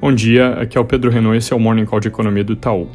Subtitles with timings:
[0.00, 2.54] Bom dia, aqui é o Pedro Renault esse é o Morning Call de Economia do
[2.54, 2.88] Itaú.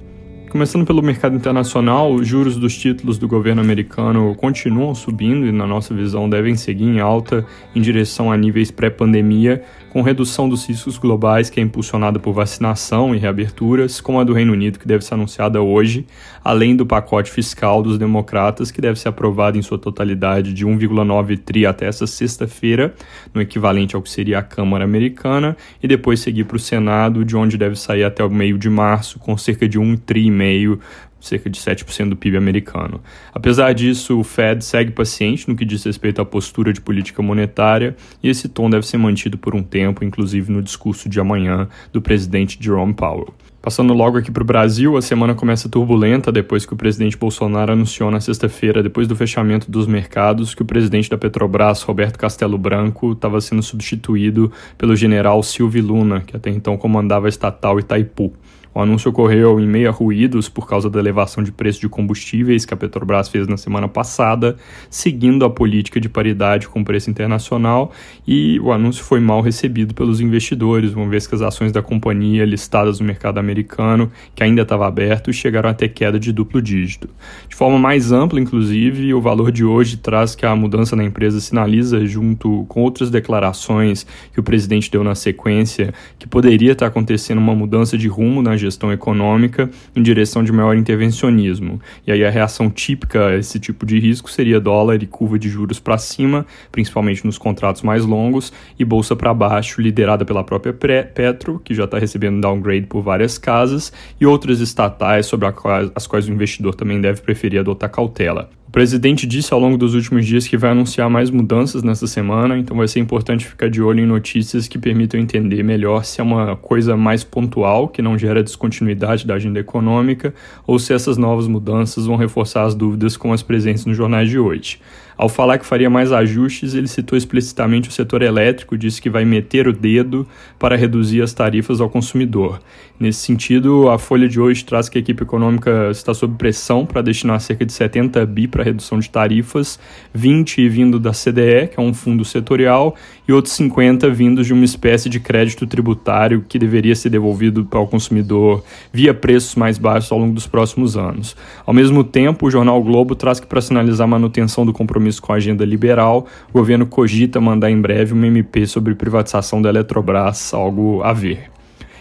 [0.49, 5.67] Começando pelo mercado internacional, os juros dos títulos do governo americano continuam subindo e, na
[5.67, 7.45] nossa visão, devem seguir em alta
[7.75, 9.63] em direção a níveis pré-pandemia,
[9.95, 14.33] com redução dos riscos globais que é impulsionada por vacinação e reaberturas, como a do
[14.33, 16.05] Reino Unido, que deve ser anunciada hoje,
[16.43, 21.37] além do pacote fiscal dos democratas, que deve ser aprovado em sua totalidade de 1,9
[21.37, 22.93] tri até essa sexta-feira,
[23.33, 27.37] no equivalente ao que seria a Câmara Americana, e depois seguir para o Senado, de
[27.37, 30.77] onde deve sair até o meio de março, com cerca de 1 tri e meio
[31.25, 33.01] cerca de 7% do PIB americano.
[33.33, 37.95] Apesar disso, o Fed segue paciente no que diz respeito à postura de política monetária
[38.21, 42.01] e esse tom deve ser mantido por um tempo, inclusive no discurso de amanhã do
[42.01, 43.33] presidente Jerome Powell.
[43.65, 47.71] Passando logo aqui para o Brasil, a semana começa turbulenta depois que o presidente Bolsonaro
[47.71, 52.59] anunciou na sexta-feira, depois do fechamento dos mercados, que o presidente da Petrobras, Roberto Castelo
[52.59, 58.33] Branco, estava sendo substituído pelo general Silvio Luna, que até então comandava a estatal Itaipu.
[58.77, 62.65] O anúncio ocorreu em meio a ruídos por causa da elevação de preço de combustíveis
[62.65, 64.57] que a Petrobras fez na semana passada,
[64.89, 67.93] seguindo a política de paridade com o preço internacional,
[68.27, 72.43] e o anúncio foi mal recebido pelos investidores, uma vez que as ações da companhia
[72.43, 77.07] listadas no mercado americano, que ainda estava aberto, chegaram a ter queda de duplo dígito.
[77.47, 81.39] De forma mais ampla, inclusive, o valor de hoje traz que a mudança na empresa
[81.39, 87.37] sinaliza, junto com outras declarações que o presidente deu na sequência, que poderia estar acontecendo
[87.37, 91.79] uma mudança de rumo na gestão econômica em direção de maior intervencionismo.
[92.05, 95.47] E aí a reação típica a esse tipo de risco seria dólar e curva de
[95.49, 100.73] juros para cima, principalmente nos contratos mais longos, e bolsa para baixo, liderada pela própria
[100.73, 105.47] Petro, que já está recebendo downgrade por várias casas, e outras estatais sobre
[105.95, 110.25] as quais o investidor também deve preferir adotar cautela presidente disse ao longo dos últimos
[110.25, 114.01] dias que vai anunciar mais mudanças nessa semana, então vai ser importante ficar de olho
[114.01, 118.43] em notícias que permitam entender melhor se é uma coisa mais pontual, que não gera
[118.43, 120.33] descontinuidade da agenda econômica,
[120.67, 124.37] ou se essas novas mudanças vão reforçar as dúvidas com as presentes nos jornais de
[124.37, 124.77] hoje.
[125.17, 129.23] Ao falar que faria mais ajustes, ele citou explicitamente o setor elétrico, disse que vai
[129.23, 130.27] meter o dedo
[130.59, 132.59] para reduzir as tarifas ao consumidor.
[132.99, 137.01] Nesse sentido, a folha de hoje traz que a equipe econômica está sob pressão para
[137.01, 139.79] destinar cerca de 70 bi para redução de tarifas,
[140.13, 142.95] 20 vindo da CDE, que é um fundo setorial,
[143.27, 147.87] e outros 50 vindos de uma espécie de crédito tributário que deveria ser devolvido ao
[147.87, 151.35] consumidor via preços mais baixos ao longo dos próximos anos.
[151.65, 155.33] Ao mesmo tempo, o jornal Globo traz que para sinalizar a manutenção do compromisso com
[155.33, 160.53] a agenda liberal, o governo cogita mandar em breve uma MP sobre privatização da Eletrobras,
[160.53, 161.54] algo a ver.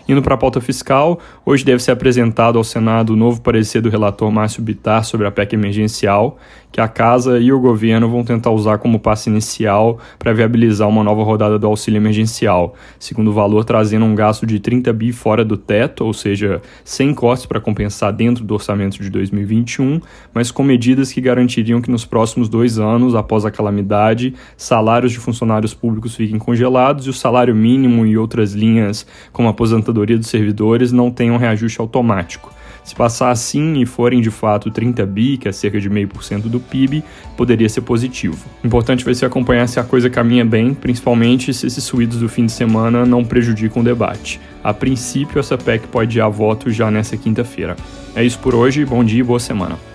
[0.06, 3.88] Indo para a pauta fiscal, hoje deve ser apresentado ao Senado o novo parecer do
[3.88, 6.36] relator Márcio Bittar sobre a PEC emergencial,
[6.70, 11.02] que a Casa e o governo vão tentar usar como passo inicial para viabilizar uma
[11.02, 15.42] nova rodada do auxílio emergencial, segundo o valor trazendo um gasto de 30 bi fora
[15.42, 20.02] do teto, ou seja, sem cortes para compensar dentro do orçamento de 2021,
[20.34, 25.18] mas com medidas que garantiriam que nos próximos dois anos, após a calamidade, salários de
[25.18, 30.26] funcionários públicos fiquem congelados e o salário mínimo e outras linhas, como aposentadoria aposentadoria dos
[30.26, 32.52] servidores não tenham reajuste automático.
[32.82, 36.22] Se passar assim e forem de fato 30 bi, que é cerca de meio por
[36.22, 37.02] cento do PIB,
[37.34, 38.44] poderia ser positivo.
[38.62, 42.44] Importante vai ser acompanhar se a coisa caminha bem, principalmente se esses suídos do fim
[42.44, 44.38] de semana não prejudicam o debate.
[44.62, 47.74] A princípio, essa PEC pode ir a voto já nessa quinta-feira.
[48.14, 49.93] É isso por hoje, bom dia e boa semana.